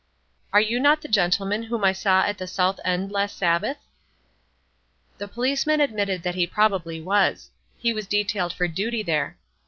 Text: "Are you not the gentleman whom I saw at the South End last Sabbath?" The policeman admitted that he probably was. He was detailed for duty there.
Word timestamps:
"Are 0.51 0.59
you 0.61 0.79
not 0.79 1.01
the 1.01 1.07
gentleman 1.07 1.61
whom 1.61 1.83
I 1.83 1.93
saw 1.93 2.21
at 2.23 2.39
the 2.39 2.47
South 2.47 2.79
End 2.83 3.11
last 3.11 3.37
Sabbath?" 3.37 3.77
The 5.19 5.27
policeman 5.27 5.79
admitted 5.79 6.23
that 6.23 6.33
he 6.33 6.47
probably 6.47 6.99
was. 6.99 7.51
He 7.77 7.93
was 7.93 8.07
detailed 8.07 8.51
for 8.51 8.67
duty 8.67 9.03
there. 9.03 9.37